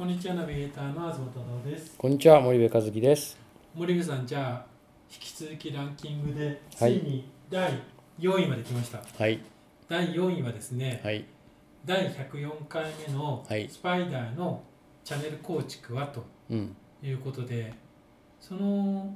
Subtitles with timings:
[0.00, 1.94] こんにちはナビゲーターの東太郎です。
[1.98, 3.36] こんにちは森部和樹です。
[3.74, 4.66] 森部さんじゃあ
[5.12, 7.00] 引き続きランキングでつはい。
[7.00, 7.70] いに第
[8.18, 9.38] 4位まで来ました、はい。
[9.90, 11.26] 第4位はですね、はい。
[11.84, 13.68] 第104回目のはい。
[13.68, 14.62] スパイダーの
[15.04, 16.74] チャンネル構築はとうん。
[17.02, 17.70] いうことで
[18.40, 19.14] その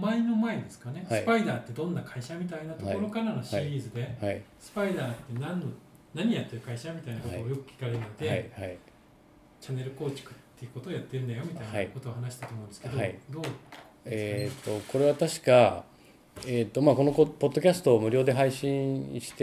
[0.00, 1.22] 前の前ですかね、はい。
[1.22, 4.40] スパイダーってどんな会社みたいなところからのシリーズで、はい。
[4.60, 5.66] スパイダーって何の
[6.14, 8.68] 何やってる会社みたいなことをよく聞かれるので、はい。
[8.68, 8.78] はい
[9.62, 13.18] チャンネル構築っていうことをやってるんだよみたいなことを話したと思うんですけど、はい。
[13.30, 13.42] どう？
[14.04, 15.84] えっ、とこれは確か
[16.46, 19.36] えーとまあ、このポポッドキャストを無料で配信して、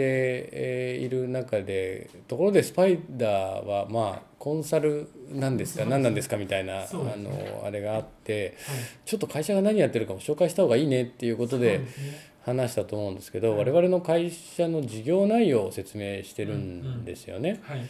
[0.52, 7.24] えーいる中でところでスパイダーはまあコンサルなんですか何なんですかみたいな、そうですあね
[7.62, 8.78] のあれがあってはい。
[9.06, 11.80] ちょっと会社が何やってるかも紹介した方がいいねっていうことで
[12.44, 13.58] 話したと思うんですけど、はい。
[13.70, 17.60] 我々の会社の事業内容を説明してるんですよね。
[17.62, 17.88] はい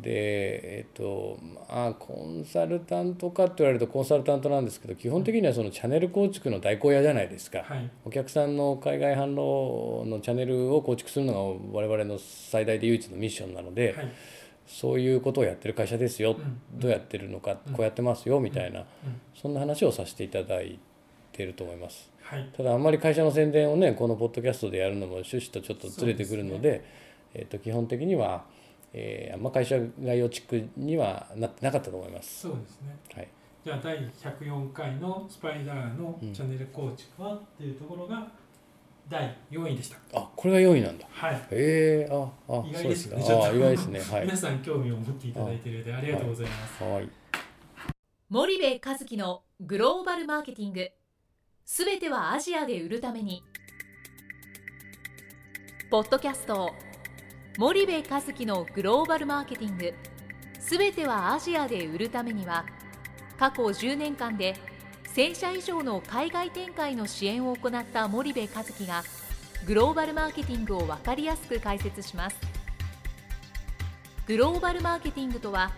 [0.00, 7.90] でえっとまあコンサルタントかって言われるとコンサルタントなんですけど基本的にはそのチャンネル構築の代行屋じゃないですか、はい。
[8.04, 14.12] お客さんの海外販路のチャンネルを構築するのが我々の最大で唯一のミッションなので、はい。
[14.66, 16.80] そういうことをやってる会社ですよ、うん。
[16.80, 17.72] どうやってるのか、うん。
[17.74, 18.86] こうやってますよみたいな、うん。
[19.34, 20.78] そんな話をさせていただい
[21.32, 22.10] ていると思います。
[22.22, 22.48] はい。
[22.56, 26.84] ただあんまり会社の宣伝をねこのポッドキャストでやるのも趣旨とちょっとずれてくるので
[27.34, 28.44] えっと基本的には、
[28.92, 32.42] えーあんま会社概要チックにはなってなかったと思います。
[32.42, 32.96] そうですね。
[33.14, 33.28] はい、
[33.64, 36.32] じゃあ第104回のスパイダーのうん。
[36.32, 38.26] チャンネル構築はっていうところが
[39.08, 41.06] 第4位でした、あこれが4位なんだ。
[41.10, 41.34] はい。
[41.34, 43.24] へえああ意外そうですね。
[43.26, 44.00] あ意外ですね。
[44.00, 44.24] はい。
[44.26, 47.08] 皆さん興味を持っていただいているのでありがとうございます、はい。
[48.28, 50.90] 森部和樹のグローバルマーケティング。
[51.64, 53.42] すべてはアジアで売るために。
[55.90, 56.72] ポッドキャスト
[57.58, 59.92] 森部和樹のグローバルマーケティング。
[60.58, 62.64] すべてはアジアで売るためには
[63.38, 64.56] 過去10年間で
[65.14, 69.04] 1000社以上の海外展開の支援を行った森部和樹が
[69.66, 72.36] グローバルマーケティングを分かりやすく解説します。
[74.26, 75.72] グローバルマーケティングとは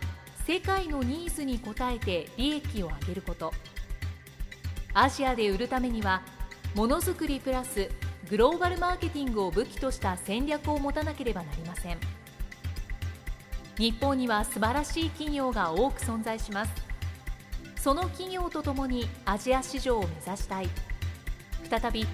[0.46, 3.52] 世界のニーズに応えて利益を上げること。
[4.92, 6.22] アジアで売るためには
[6.76, 7.90] ものづくりプラス
[8.30, 11.98] グローバルマーケティングを武器とした戦略を持たなければなりません。
[13.76, 16.72] 日本には素晴らしい企業が多く存在します。
[17.76, 20.68] その企業とともにアジア市場を目指したい。
[21.68, 22.06] 再び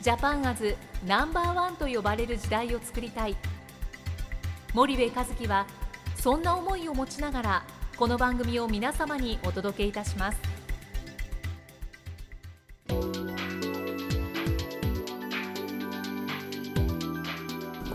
[0.00, 3.36] ジャパンアズナンバーワンと呼ばれる時代を作りたい。
[4.72, 5.66] 森部和樹は
[6.14, 7.64] そんな思いを持ちながら
[7.96, 10.55] この番組を皆様にお届けいたします。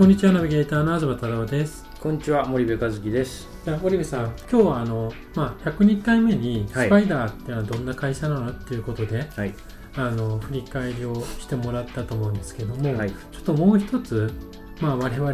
[0.02, 1.86] こんにちはナビゲーターの東太郎です。
[2.00, 3.48] こんにちは森部和樹です。
[3.64, 6.90] じゃあ森部さん今日はあの、まあ、102回目にスはい。
[6.90, 9.54] パイダーっていうのはどんな会社なのっていうことで、はい。
[9.96, 13.12] あの振り返りをしてもらったと思うんですけども、はい。
[13.12, 14.34] ちょっともう一つ、
[14.82, 15.34] まあ、我々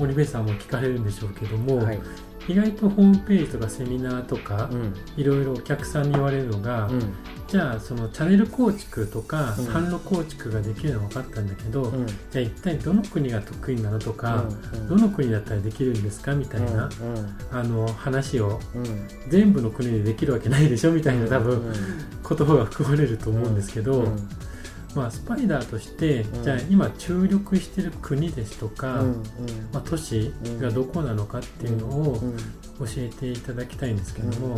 [0.00, 2.00] 森部さんも聞かれるんでしょうけども、はい
[2.48, 4.94] 意外とホームページとかセミナーとか、うん。
[5.16, 7.14] いろいろお客さんに言われるのが、うん。
[7.46, 9.66] じゃあそのチャンネル構築とか、うん。
[9.66, 12.06] 販路構築ができるのは分かったんだけど、うん。
[12.06, 14.88] じゃあ一体どの国が得意なのとか、うん。
[14.88, 16.88] どの国だったらできるんですかみたいな、
[17.52, 18.58] あの話を
[19.28, 21.62] 全部の国でできるわけないでしょみたいな多分、
[22.28, 24.04] 言葉が含まれると思うんですけど、
[24.94, 26.42] まあ、スパイダーとして、うん。
[26.42, 29.04] じゃあ今注力してる国ですとか、
[29.72, 32.20] まあ、都市がどこなのかっていうのを
[32.80, 34.56] 教えていただきたいんですけども、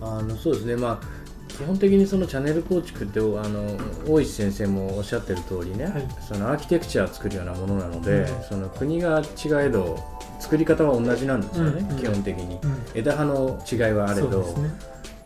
[0.00, 0.76] あのそうですね。
[0.76, 6.06] まあ基本的にそのチャンネル構築ってあの大石先生もおっしゃってる通りね、はい。
[6.20, 8.42] そのアーキテクチャを作るようなものなので、うん。
[8.42, 9.98] その国が違えど
[10.38, 11.90] 作り方は同じなんですよね、うん。
[11.92, 11.96] うん。
[11.96, 12.58] 基本的に。
[12.62, 12.76] うん。
[12.94, 14.70] 枝葉の違いはあれど、そうですね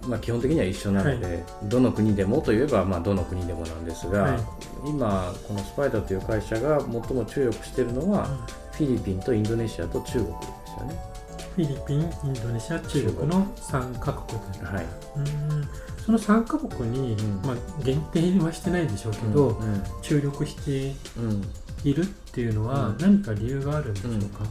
[0.06, 4.41] まあ、基本的には一緒なので、どの国でもといえば、まあ、どの国でもなんですが、はい。
[4.87, 8.27] 今このスパイダーという会社が最も注力しているのは、
[8.72, 10.33] フィリピンとインドネシアと中国で
[10.66, 11.11] すよね。
[11.55, 14.87] フィリピン、インドネシア、中国の3カ国ですはい。
[15.17, 15.69] うん。
[16.06, 17.43] その3カ国に、うん。
[17.46, 19.82] まあ、限定はしてないでしょうけど、うん。
[20.00, 21.43] 注力してうん
[21.82, 22.99] いるっていうのはうん。
[22.99, 24.44] 何か理由があるんでしょうか、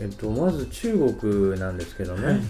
[0.00, 2.40] えっと、まず中国なんですけどね、はい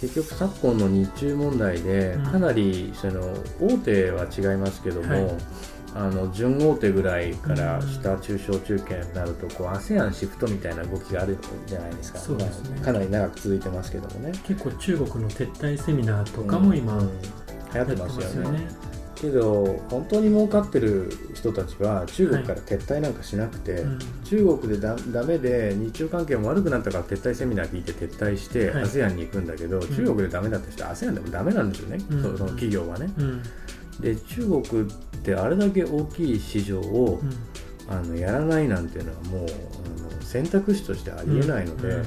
[0.00, 2.24] 結局昨今の日中問題でうん。
[2.24, 3.20] かなりその
[3.60, 5.36] 大手は違いますけども、はい。
[5.92, 7.88] あの準大手ぐらいからうん。
[7.88, 11.36] 下中小中堅になるとこう ASEAN シフトみたいな動きがある
[11.66, 12.18] じゃないですか。
[12.18, 12.70] そうですね。
[12.76, 14.32] まあかなり長く続いてますけどもね。
[14.46, 17.10] 結構中国の撤退セミナーとかも今、うんうん
[17.72, 18.68] 流行ってやってまよねますすよね。
[19.14, 23.82] けど本当に儲かってる人たちは中国から撤退なんかしなくて、はい。
[23.82, 33.10] うん、中国でだだめで日中関係も悪くなったから撤退セミナー聞いて撤退して ASEAN に行くんだけど、中国でだめだった人は ASEAN でもだめなんですよね、その企業はね。
[34.00, 34.64] で中国っ
[35.22, 37.20] てあれだけ大きい市場を、
[37.88, 39.48] あのやらないなんていうのはもう
[40.10, 42.02] あの選択肢としてありえないので、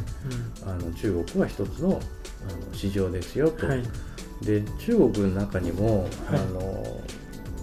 [0.65, 3.67] あの中国は一つのあの市場ですよと。
[3.67, 3.83] はい。
[4.41, 7.01] で中国の中にも、はい、あの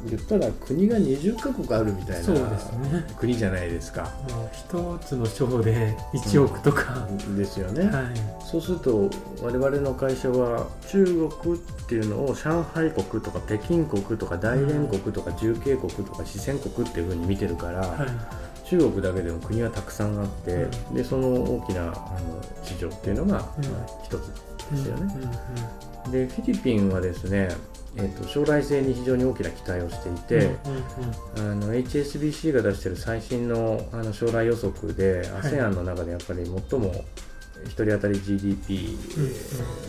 [0.09, 4.13] 言ったら国が20カ国あるみたいな、ね、国じゃないですか。
[4.53, 8.05] 一つの省で1億とか、うん、ですよね、はい、
[8.45, 9.11] そうすると
[9.43, 11.59] 我々の会社は中国っ
[11.89, 23.51] ていうのを上海国とか北京国とか大連国とか重慶国とか四川国っていうふうに見てるから、はい、中国だけでも国はたくさんあって、うん、でその大きなあの市場っていうのが、まあ、
[24.05, 25.15] 一つですよね。
[26.11, 27.51] でフィリピンはですね、
[27.97, 30.57] えーと、将来性に非常に大きな期待をしていて、
[31.37, 36.93] あの HSBC が出している最新のあの将来予測で、はい、ASEAN の中でやっぱり最も
[37.65, 38.97] 1人当たり GDP、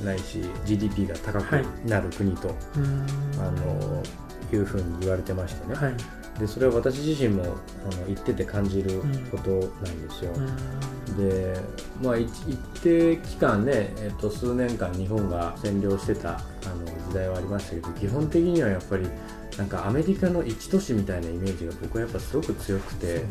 [0.04, 1.54] ないし GDP が高く
[1.86, 2.58] なる国と、はい、
[3.40, 4.04] あの
[4.52, 10.34] いうふうに言われてましてね、はいでそれは私自身もあの言ってて感じることなんですよ。
[10.34, 11.56] うん、で、
[12.02, 12.28] まあ、一
[12.82, 16.40] 定期間ね、えっと、数年間日本が占領してたあ
[16.76, 19.08] の時代はありましたけど基本的にはやっぱり
[19.56, 23.26] なんかアメリカの一都市みたいなイメージが僕はやっぱすごく強くて。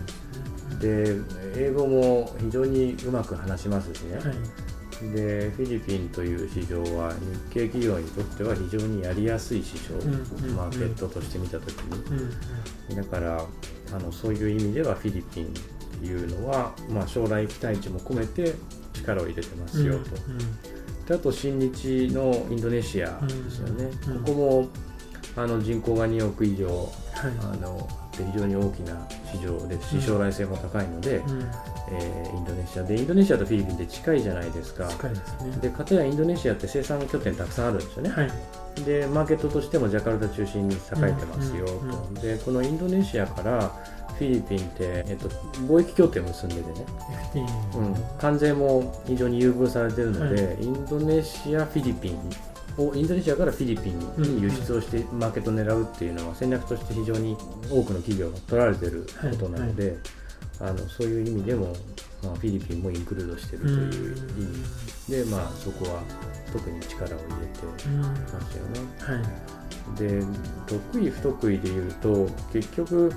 [0.79, 1.17] で
[1.57, 4.70] 英語も非常にうまく話しますしね、はい
[5.13, 12.21] でフィリピンという市場は日系企業にとっては非常にやりやすい市場、うん、マーケットとして見た時に、
[12.91, 13.45] うん、だから
[13.93, 15.49] あのそういう意味ではフィリピンっ
[16.01, 18.55] ていうのは、まあ、将来期待値も込めて
[18.93, 20.11] 力を入れてますよと、
[21.07, 23.91] であと親日のインドネシアですよね、
[24.25, 24.69] ここも
[25.37, 26.91] あの人口が2億以上、はい、
[27.53, 31.51] あの非常に大きな市場ですし将来性も高いので、うん、
[31.93, 34.89] えー、インドネシアでインドネシアとフィリピンって近いじゃないですか。
[34.89, 35.57] 近いですね。
[35.63, 38.31] で片やインドネシアって生産拠点たくさんあるんですよね、はい、
[38.85, 41.67] でマーケットとしてもジャカルタ中心に栄えてますよ
[42.15, 43.69] と、でこのインドネシアから
[44.21, 45.29] フィリピンって、えっと、
[45.61, 46.87] 貿易協定を結んでてね、
[47.75, 52.19] うん、関税も非常に優遇されてるので、はい、インドネシア、フィリピン
[52.79, 57.37] をインドネシアからフィリピンに輸出をしてマーケットを狙うっていうのは戦略として非常に
[57.71, 59.97] 多くの企業が取られてることなので、
[60.61, 61.75] あのそういう意味でも、
[62.23, 64.21] まあ、フィリピンもインクルードしてるという意
[65.09, 66.03] 味で、まあ、そこは
[66.53, 68.81] 特に力を入れてますよね。
[68.99, 69.17] は
[69.95, 70.23] い、で
[70.67, 73.13] 得意不得意でいうと結局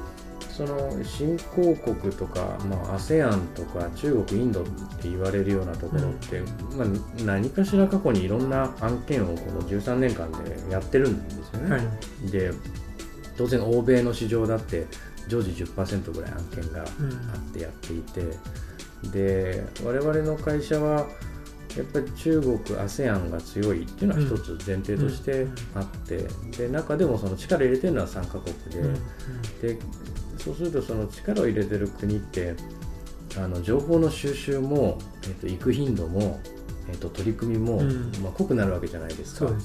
[0.55, 4.65] その新興国とか、まあ、ASEAN とか中国インドっ
[5.01, 11.71] て言われるようなところって、うん、まあ、何かしら過去にいろんな案件をこの13年間でやってるんですよね。
[11.71, 12.51] はい、で
[13.35, 14.85] 当然欧米の市場だって
[15.27, 16.87] 常時10%ぐらい案件があっ
[17.51, 18.21] てやっていて、
[19.05, 21.07] うん、で我々の会社は
[21.75, 28.93] やっぱり中国 ASEAN が強いっていうのは一つ前提としてあって、うん、で中でもその力入れてるのは3カ国でうん、
[29.59, 29.79] で
[30.43, 32.55] そうするとその力を入れてる国って
[33.37, 36.39] あの情報の収集も、えっと、行く頻度も
[36.89, 39.57] えーと、取り組みも、うん、まあ、濃くなるわけじゃないですか、ね、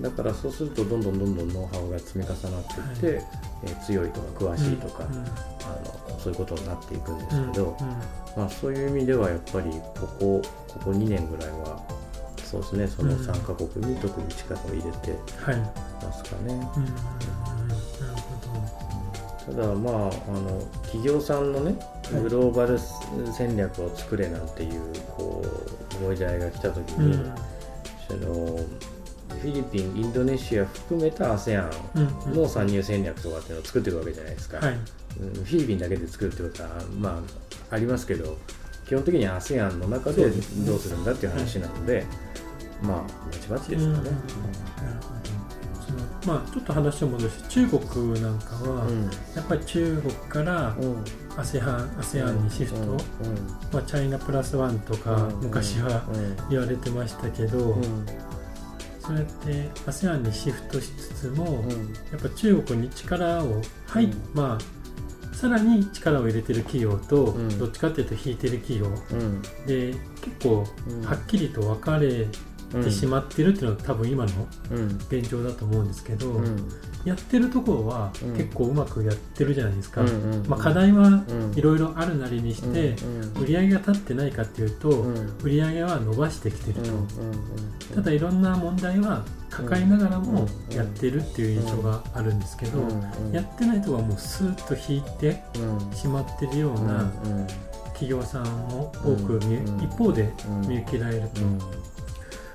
[0.00, 2.48] だからそうするとどんどんどんどんノウハウが積み重なってい
[2.94, 3.26] って、はい、
[3.64, 7.76] えー、強いとか詳しいとか、うん、あのそういうことになっていくんですけど、
[8.36, 11.82] まあ、そういう意味ではやっぱりここここ2年ぐらいは
[12.42, 15.14] そうですねその3カ国に特に力を入れて
[16.02, 16.68] ますかね。
[19.46, 20.00] ただまああ
[20.40, 21.76] の企業さんのね
[22.20, 22.78] グローバル
[23.32, 25.44] 戦略を作れなんていうこ
[26.00, 27.34] うご時代が来た時に、うん、
[28.08, 28.58] その
[29.40, 31.70] フィリピンインドネシア含めた ASEAN
[32.34, 37.22] の参入戦略とかっていうのを作ってるわけじゃないですか、はい、フィリピンだけで作るってことはま
[37.70, 38.36] あありますけど
[38.86, 42.06] 基本的に ASEAN の中でどうするんだっていう話なので、はい、
[42.82, 44.10] まあバチバチですかね。
[45.10, 45.15] うん
[46.26, 50.76] まあ、ちょっと話を戻して中国なんかは、うん、やっぱり中国から
[51.36, 52.96] ASEAN, ASEAN にシフト、うん、
[53.72, 56.02] まあ、チャイナプラスワンとか昔は
[56.50, 57.78] 言われてましたけど、
[59.00, 61.64] そうやって ASEAN にシフトしつつも、
[62.10, 64.76] やっぱ中国に力を入っ、まあ
[65.36, 68.90] さらに力を入れてる企業と、どっちかっていうと引いてる企業、
[69.66, 70.64] で結構
[71.04, 72.55] はっきりと分かれて
[72.90, 74.30] しまってるっていうのは多分今の
[75.08, 76.40] 現状だと思うんですけど、
[77.04, 78.36] やってるところはうん。
[78.36, 80.46] 結構うまくやってるじゃないですか、うんうんうん。
[80.48, 81.52] まあ、課題はうん。
[81.54, 82.96] いろいろあるなりにして、
[83.36, 85.36] うん売り上げが立ってないかっていうと、うん。
[85.42, 87.06] 売り上げは伸ばしてきてると、うんうん
[87.94, 92.88] ただいろんな問題は抱えながらもうんやってるっていう印象があるんですけど、うん
[93.28, 93.32] うん。
[93.32, 95.96] やってないとこはもうスーッと引いてうん。
[95.96, 97.46] しまってるようなうん
[97.92, 99.84] 企業さんも多く見、うん。
[99.84, 100.68] 一方でうん。
[100.68, 101.58] 見受けられると、うん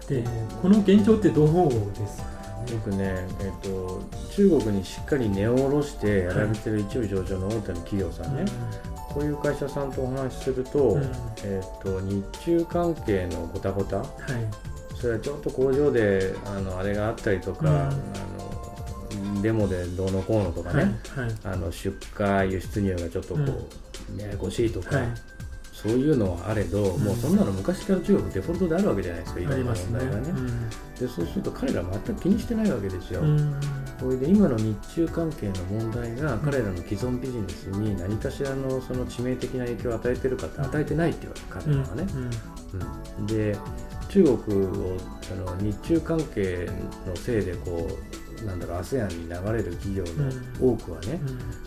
[0.08, 0.24] で
[0.62, 2.30] この現状ってどうですか？
[2.30, 2.32] ね
[2.72, 4.02] 僕ね、えっと
[4.36, 8.46] 中国にしっかり根を下ろしてやられてる一部上場の大手の企業さんね、
[9.10, 11.12] こういう会社さんとお話しすると,、うん。
[11.44, 14.08] えっと日中関係のごたごたはい。
[14.96, 17.78] それはちょっと工場であのあれがあったりとか、うん。
[17.78, 17.90] あ
[19.36, 20.86] のデモでどうのこうのとかはい。
[20.86, 21.30] ね、はい。
[21.44, 23.42] あの出荷輸出入がちょっとこ
[24.16, 25.08] う、ややこしいとか、はい
[25.82, 30.34] そういうのはあれど、もうそんなの昔から中国デフォルトであるわけじゃないですかいろんな問題がね。
[31.00, 33.22] でそうすると彼ら全く気にしてないわけですよ。
[33.22, 33.40] うん。
[33.40, 33.60] うん
[34.02, 42.08] それで今の日中関係の問題が彼らの既存ビジネスに何かしらのその致命的な影響を与えてるかって与えてないっていうわけ彼らはね。
[43.20, 43.28] うん。
[43.28, 43.56] で
[44.10, 44.98] 中国を
[45.32, 46.68] あの日中関係
[47.08, 47.88] のせいでこ
[48.42, 51.20] うなんだろう ASEAN に流れる企業の多くはね、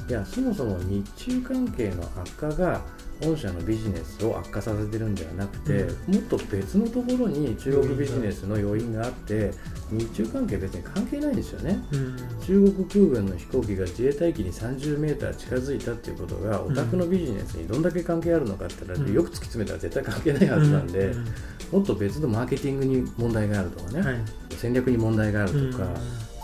[0.08, 2.80] いやそもそも日中関係の悪化が
[3.22, 9.52] 御社のビジネスを悪化させてるんではなくて、もっと別のところに中国ビジネスの要因があって
[9.90, 11.82] 日中関係別に関係ないですよね。
[11.92, 11.98] うん。
[11.98, 19.14] うん中国空軍の飛行機が自衛隊機に 30m 近づいたっていうことがお宅のビジネスにどんだけ関係あるのかって言ったら、うん。
[19.14, 21.24] よく突き詰めたら絶対関係ないはずなんで、うん。
[21.72, 24.16] もっと別のマーケティングに問題があるとかね、はい。
[24.50, 25.94] 戦略に問題があるとか、うん。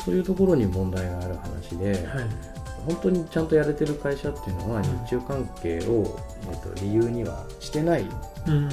[0.05, 6.19] そういうところに問題がある話で、はい本当にちゃんとやれてる会社っていうのは日中関係を、
[6.51, 8.07] えっと理由にはしてない。
[8.47, 8.69] うん。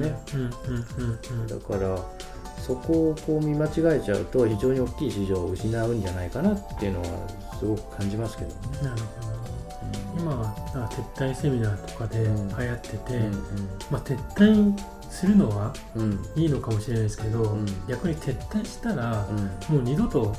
[0.00, 0.14] ね。
[0.34, 0.40] うん。
[0.40, 1.18] うん。
[1.30, 1.46] うん。
[1.46, 1.98] だから
[2.58, 7.06] そこをこう見間違えちゃうと非常に大きい市場を失うんじゃないかなっていうのは
[7.58, 8.56] すごく感じますけどね。
[8.80, 9.30] うんなるほど。
[10.18, 10.54] 今は
[10.90, 12.48] 撤退セミナーとかで流うん。
[12.50, 13.32] 行ってて、うん
[13.90, 14.74] まあ、撤退
[15.08, 16.02] するのはうん。
[16.02, 17.66] うんいいのかもしれないですけど、うん。
[17.88, 19.76] 逆に撤退したら、うん。
[19.76, 20.34] もう二度とうん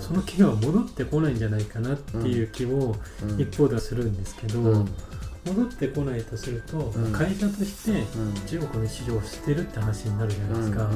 [0.00, 3.40] その企業は戻ってこないんじゃないかなっていう気もうん。
[3.40, 4.88] 一方ではするんですけど、うん。
[5.46, 7.12] 戻ってこないとすると、ん。
[7.12, 8.34] 会社としてうん。
[8.46, 10.90] 中国の市場を捨てるって話になるじゃないですか、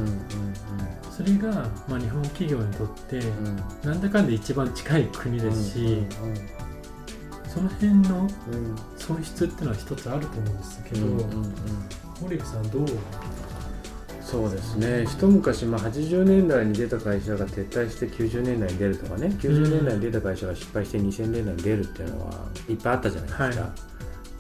[1.11, 6.63] それが、まあ、日本企業にとってうなんだかんだ一番近い国ですし、うん
[7.53, 8.77] その辺のうん。
[8.97, 12.39] 損失っていうのは一つあると思うんですけど、うんうんうん。
[12.41, 12.87] さんどう
[14.33, 15.05] そうですね。
[15.05, 19.27] 一昔、まあ、80年代に出た会社が撤退して90年代に出るとかね。
[19.39, 23.93] 90年代に出た会社が失敗して2000年代に出るっていうのはいっぱいあったじゃないですか、はい。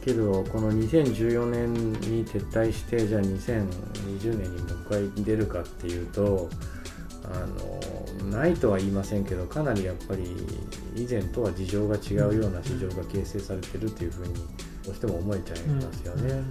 [0.02, 6.49] けどこの2014年に撤退してじゃあ2020年にもう一回出るかっていうと
[7.25, 10.25] あのないとは言いませんけどかなりやっぱり
[10.96, 14.34] 以前とは事情が違うような市場が形成されてるっていうふうに
[14.84, 16.42] どうしても思えちゃいますよね。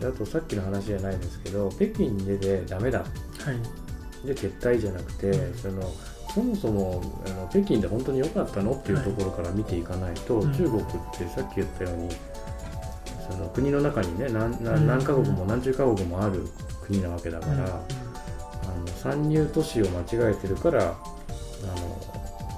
[0.00, 3.00] であとさっきの話じゃないですけど北京に出てダメだ。
[3.00, 4.26] はい。
[4.26, 5.54] で撤退じゃなくて、うん。
[5.54, 5.92] その
[6.32, 10.52] そもそもあの北京で本当に良かったのっていうところから見ていかないと、うん。
[10.52, 10.84] 中国っ
[11.18, 12.08] てさっき言ったように
[13.30, 16.46] その国の中にね何何カ国も何十カ国もある
[16.84, 22.00] 国なわけだから、あの参入都市を間違えてるからあの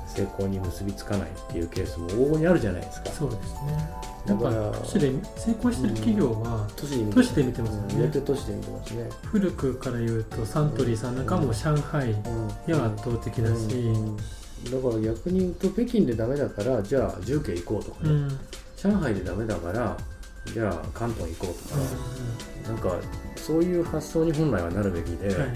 [0.07, 3.11] 成功に結びつかないっていうケースも往々にあるじゃないですか。
[3.11, 8.05] そうですねなんだか都市で成功してる企業は都市で見都市で見てますよね。
[8.05, 9.11] うん都市で見てますね。
[9.25, 12.23] 古くから言うとサントリーさんなんかも上海うん
[12.67, 14.17] では圧倒的だし、うん。
[14.17, 18.39] だから逆に言うと北京でダメだからじゃあ重慶行こうとかね、うん。
[18.77, 19.97] 上海でダメだから
[20.47, 21.81] じゃあ関東行こうとか、
[22.69, 25.51] なんかそういう発想に本来はなるべきで、はいはい。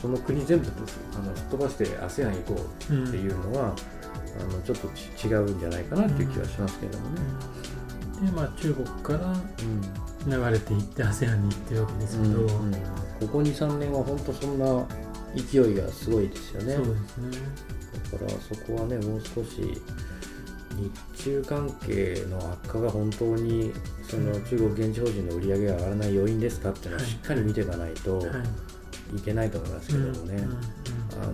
[0.00, 0.70] その国全部
[1.14, 3.74] あのすっ飛ばして ASEAN 行こううんっていうのは、
[4.40, 7.20] あのちょっとち違うんじゃないかなっていう気はしますけどもね。
[8.24, 9.82] でまあ中国からうん。
[10.26, 12.72] 流れていって ASEAN に行ってるわけですけど、うんうん。
[12.74, 14.84] ここ23年は本当そんな
[15.34, 16.74] 勢いがすごいですよね。
[16.74, 17.38] そうですね。
[18.12, 19.80] だからそこはねもう少し
[21.14, 23.72] 日中関係の悪化が本当に
[24.02, 29.16] その中国現地法人の売り上げが上がらない要因ですかっていうのをはいしっかり見ていかないとはい。
[29.16, 29.20] い。
[29.22, 30.50] けないと思いますけどもね、うんうんうん。
[31.22, 31.32] あの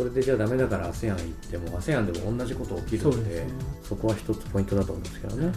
[0.00, 1.18] それでじゃあダメだから ASEAN 行っ
[1.50, 3.46] ても ASEAN でも同じこと起きるのでね。
[3.82, 5.52] そこは一つポイントだと思うんですけどね。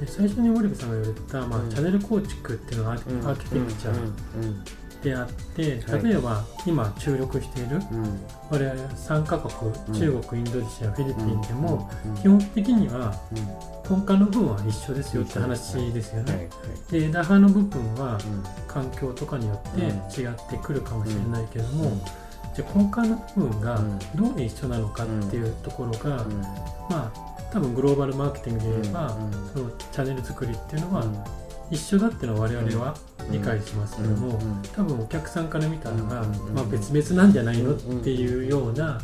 [0.00, 1.70] で最初に森部さんが言われた、まあうん。
[1.70, 3.94] チャンネル構築っていうのはアーキテクチャう
[4.44, 4.64] ん。
[5.02, 6.04] であって、はい。
[6.04, 8.20] 例えば今注力しているうん。
[8.50, 12.14] 我々3カ国、うん中国インドネシアフィリピンでも、うん。
[12.16, 13.96] 基本的にはうん。
[13.96, 16.32] 根幹の部分は一緒ですよって話ですよはい。
[16.34, 16.36] はい。
[16.44, 16.50] ね、
[16.90, 18.64] で枝葉の部分はうん。
[18.68, 22.04] 環境とかによって違ってくるかもしれないけども、
[22.54, 23.80] じゃあ根幹の部分が
[24.14, 26.24] どう一緒なのかっていうところが、
[26.88, 29.16] まあ多分グローバルマーケティングで言えば、
[29.52, 31.04] そのチャンネル作りっていうのは
[31.70, 32.96] 一緒だっていうのは我々は
[33.30, 34.38] 理解しますけども、
[34.74, 39.00] 多分お客さんから見たらが、まあ、別々なんじゃないのっていうような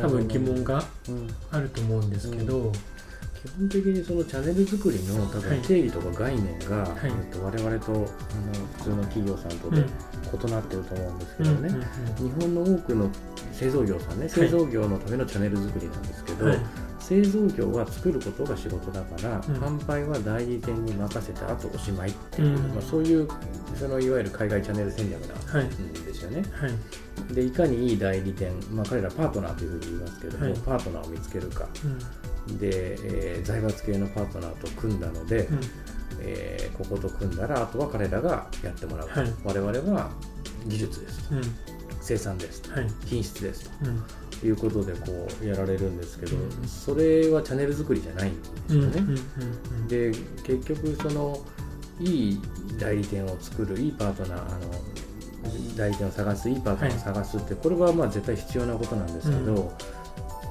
[0.00, 0.84] 多分疑問が
[1.50, 2.10] あると思うん。
[2.10, 2.72] ですけど。
[3.42, 8.04] 基本的にそのチャンネル作りの多分定義とか概念が、はい、えっと、我々とあの
[8.76, 11.86] 普通の企業さんとで異なってると思うんですけどね、
[12.18, 13.10] 日本の多くの
[13.52, 16.58] 製造業さんね製造業のためのチャンネル作りなんですけど、はい、
[16.98, 19.40] 製造業は作ることが仕事だから、うん、
[19.78, 23.26] 販売は代理店に任せてあとおしまいっていう、うん、まあ、そういう
[23.74, 25.68] そのいわゆる海外チャンネル戦略なん
[26.04, 26.44] ですよね。
[26.52, 31.98] はい、でいかにいい代理店、まあ、彼らパートナーというふうに言いますけども、はい、パートナーを見つけるか、うん、
[32.58, 35.48] で、えー、財閥系のパートナーと組んだので、
[36.20, 40.10] えー、ここと組んだらあとは彼らがやってもらう、はい、我々は
[40.66, 41.34] 技術ですと、
[42.00, 42.70] 生産ですと、
[43.06, 44.46] 品質ですと。
[44.46, 49.20] いうことでこうやられるんですけど、それはチャンネル作りじゃないんですよね。
[49.86, 51.38] で結局その
[52.00, 52.40] いい
[52.78, 59.72] 代理店を作るいいパートナーあの代理店を探すいいパートナーを探すって、これはまあ絶対必要なことなんですけど、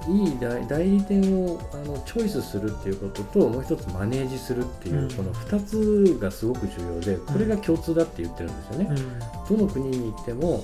[0.08, 9.20] いい代理店をあのチョイスするっていうことともう一つマネージするっていう、この2つがすごく重要でこれが共通だって言ってるんですよね。
[9.50, 10.64] どの国に行っても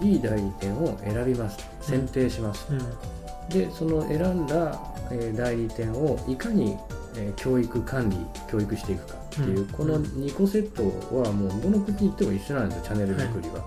[0.00, 6.76] いい代理店を選びます選定します、うん、でその選んだ、えー、代理店をいかに、
[7.16, 8.16] えー、教育管理
[8.50, 10.82] 教育していくかっていう、うん、この2個セット
[11.16, 13.54] はもうどの国に行っても一緒なんですよチャンネル作りは。
[13.54, 13.60] は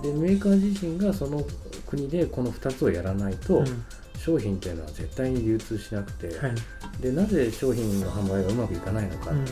[0.00, 1.42] い、でメーカー自身がその
[1.86, 3.84] 国でこの2つをやらないと、うん
[4.18, 6.54] 商品っていうのは絶対に流通しなくて、はい、
[7.00, 9.44] でなぜ商品の販売がうまくいかないのか、うん、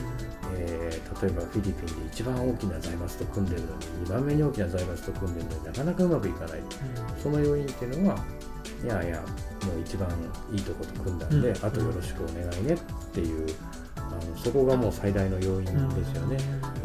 [0.57, 6.67] えー、例えばフィリピンで一番大きな財閥と組んでるのに2番目に大きな財閥と組んでるのになかなかうまくいかない、うん、
[7.23, 8.19] その要因っていうのは
[8.85, 10.09] いやいやもう一番
[10.53, 12.79] いいとこと組んだんで、うん、あとよろしくお願いねっ
[13.13, 13.47] ていう
[13.97, 16.39] あのそこがもう最大の要因ですよね。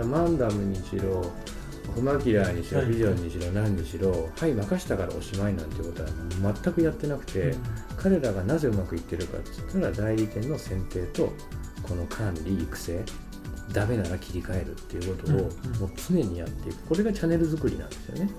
[0.03, 1.23] マンダムにしろ
[1.95, 6.09] ホマキラーにしろビジョンにしろ何にしろはい任したからおしまいなんてことは
[6.63, 7.55] 全くやってなくて、
[7.97, 11.33] 彼らがなぜうまくいってるかって言ったら代理店の選定と
[11.83, 13.03] この管理育成
[13.73, 15.49] ダメなら切り替えるっていうことをもう
[15.95, 16.83] 常にやっていく。
[16.87, 18.29] これがチャンネル作りなんですよね。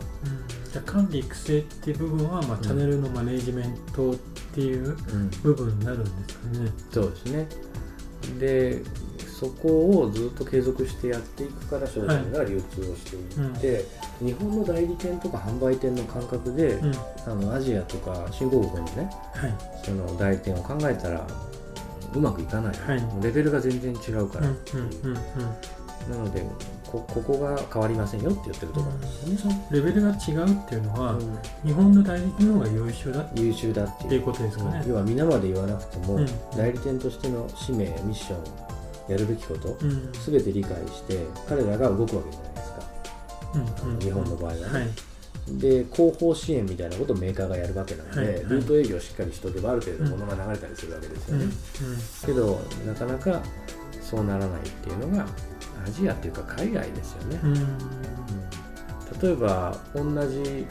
[0.65, 4.15] うん、じゃ管理育成っていう部分は、まあ、チャンネルのマネジメントっ
[4.55, 4.97] ていう
[5.43, 6.59] 部分になるんですかね。
[6.59, 7.49] うん、そうですね。
[8.39, 8.83] で
[9.43, 13.85] そこをずっと継続してやっていくから商品が流通をしていって、はい。
[14.21, 16.95] うん、日本の代理店とか販売店の感覚で、うん、
[17.27, 21.27] あのアジアとか新興国のね、はい、その代理店を考えたら
[22.15, 24.89] うまくいかない、はい、レベルが全然違うからっていう。
[26.11, 26.45] なので
[26.87, 29.07] こここが変わりませんよって言ってるところなんで
[29.39, 34.23] すよね、レベルが違うっていうのは、うん、日本の代理店の方が優秀だ優秀だっていう。
[34.23, 36.27] ことですかね、要は皆まで言わなくても、うん、
[36.57, 38.72] 代理店としての使命ミッション
[39.13, 42.83] やるべきこと、うん、全て理解して彼らが動くわけじゃないですか、
[43.55, 51.47] うんうん、日本の場合はね、はい、で後方支援みたいなことをメーカーがやるわけなので、はいはい、ルート営業をしっかりしておけばある程度物が流れたりするわけですよね、
[52.27, 53.43] けどなかなか
[54.01, 55.27] そうならないっていうのが
[55.87, 57.41] アジアっていうか海外ですよね、
[59.21, 60.67] 例えば同じ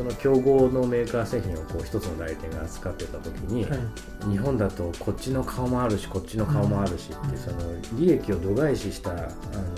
[0.00, 7.58] その競合のメーカー製品をこう一つの代理店が扱ってた時に、はい、日本だとこっちの顔もあるしこっちの顔もあるしって、うん、その
[7.98, 9.14] 利益を度外視したあ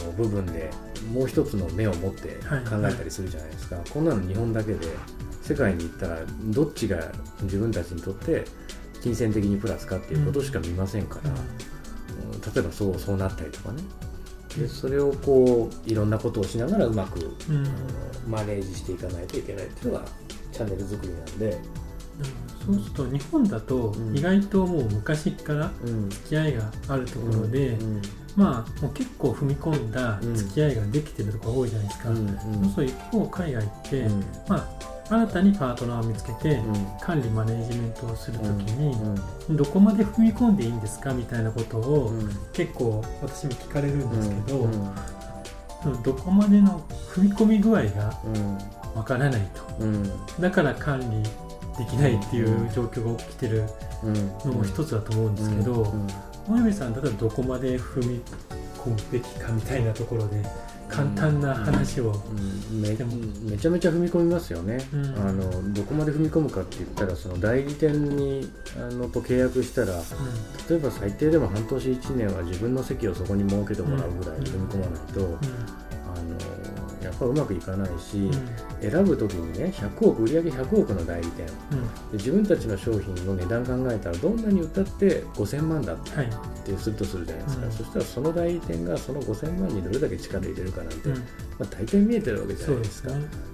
[0.06, 0.70] の部分で
[1.12, 2.28] もう一つの目を持って
[2.68, 3.84] 考えたりするじゃないですか、はい。
[3.84, 4.86] はい、こんなの日本だけで
[5.42, 7.10] 世界に行ったらどっちが
[7.42, 8.44] 自分たちにとって
[9.02, 13.82] 金銭的にプラスかっていうことしか見ませんから、うん、例えばそうそうなったりとかね
[14.58, 17.66] でそれをこういろんなことをしながらうまく、うん、
[18.30, 20.04] マネージしていかないといけないっていうのが
[20.52, 21.82] チャンネル作りなんで。
[22.64, 25.72] そうすると日本だと意外ともう昔から
[26.10, 27.76] 付き合いがあるところで、
[28.36, 34.08] まあもう結構踏み込んだ付き合いができてるところが多いじゃないですか、そうすると一方海外って、
[34.48, 36.62] まあ新たにパートナーを見つけて、
[37.02, 38.96] 管理マネージメントをするときに、
[39.50, 42.12] どこまで踏み込んでいいんですかみたいなことを、
[42.54, 44.70] 結構私も聞かれるんですけど、
[46.02, 46.80] どこまでの
[47.14, 48.18] 踏み込み具合が
[48.94, 51.22] わからないと、だから管理
[51.76, 53.64] できないっていう状況が起きてる
[54.46, 55.92] のも一つだと思うんですけど、
[56.48, 58.20] 森部さんだったらどこまで踏み
[58.78, 60.42] 込むべきかみたいなところで
[60.92, 70.02] 簡単な話をしても、めちゃめちゃ踏み込みますよね、うん、あのどこまで踏み込むかって言ったらその代理店にあのと契約したら、うん、
[70.68, 76.51] 例えば最低でも半年1年は自分の席をそこに設けてもらうぐらい踏み込まないと、あの
[77.12, 78.30] っぱうまくいかないし、
[78.80, 81.52] 選ぶ時にね100億売上100億の代理店、で
[82.14, 85.96] 自分たちの商品の値段考えたらどんなに売ったって5000万だっ
[86.64, 91.16] てするとするじゃないですか、そしたらその代理店がその5000万にどれだけ力入れるかなんて、ま
[91.60, 93.10] あ、大体見えてるわけじゃないですか。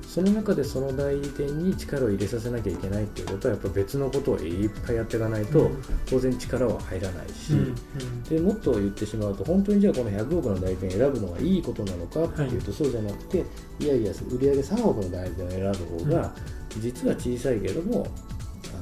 [0.09, 5.71] その中でその代理店に力を入れさせなきゃいけないっていうことはやっぱ別のことをいっぱいやっていかないと
[6.07, 7.53] 当然力は入らないし、
[8.31, 13.45] でもっと言ってしまうと本当にじゃあこの100億の代理店選ぶのがいいことなのかっていうとそうじゃなくてい
[13.87, 16.35] やいや売上3億の代理店を選ぶ方が
[16.81, 18.07] 実は小さいけれども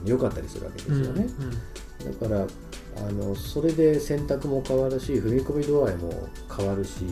[0.04, 1.26] 良かったりするわけですよね。
[2.04, 2.46] だから
[3.08, 7.04] あのそれで選択も変わるし踏み込み度合いも変わるし、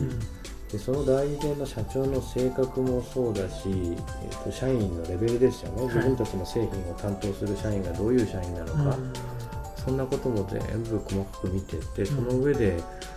[0.71, 9.13] でその代理店の社長の性格もそうだし、えー、と社員のレベルですよね、はい、自分たちの製品を担当する社員がどういう社員なのか、うん、
[9.77, 13.14] そんなことも全部細かく見ていってその上で、あ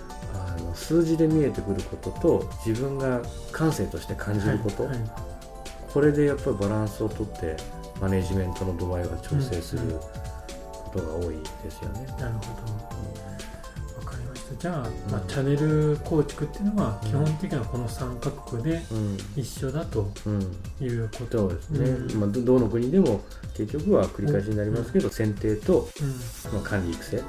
[0.58, 5.10] の数字で見えてくることと自分が感性として感じること、はいはい、
[5.92, 7.56] これでやっぱりバランスをとって
[8.00, 9.82] マネジメントの度合いが調整する
[10.72, 12.06] ことが多いですよね。
[12.08, 12.72] うん、なるほど、
[14.52, 14.58] うん。
[14.58, 18.80] じゃあ、まあ、チャンネル構築っていうのは基本的にはこの3カ国で
[19.36, 20.10] 一緒だと
[20.80, 23.20] いうこと、うん、ですね、うん、まあ、どの国でも
[23.54, 25.88] 結局は繰り返しになりますけど、選定と、
[26.52, 27.22] まあ、管理育成、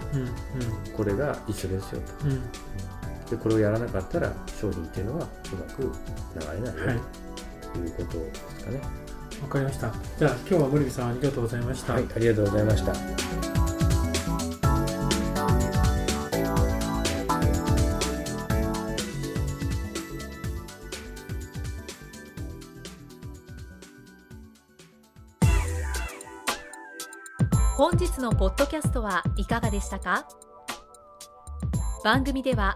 [0.95, 2.25] これが一緒ですよと、
[3.29, 5.89] でこれをやらなかったら商品っていうのはうまく流
[6.39, 6.99] れないよ、はい、
[7.73, 8.81] ということですかね。
[9.41, 9.93] わかりました。
[10.17, 11.93] じゃあ今日は森部さんありがとうございました。
[11.93, 12.93] はいありがとうございました。
[27.77, 30.27] 本日のポッドキャストはいかがでしたか？
[32.03, 32.75] 番組では